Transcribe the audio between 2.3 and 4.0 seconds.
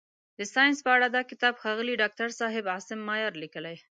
صاحب عاصم مایار لیکلی.